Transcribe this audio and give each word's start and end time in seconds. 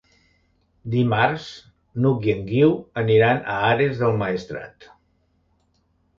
Dimarts 0.93 1.43
n'Hug 2.05 2.25
i 2.31 2.33
en 2.37 2.41
Guiu 2.47 2.73
aniran 3.03 3.45
a 3.53 3.59
Ares 3.69 4.01
del 4.01 4.19
Maestrat. 4.25 4.91